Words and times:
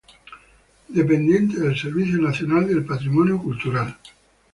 Dependiente 0.87 1.59
del 1.59 1.77
Servicio 1.77 2.17
Nacional 2.19 2.67
del 2.67 2.83
Patrimonio 2.83 3.37
Cultural. 3.37 3.95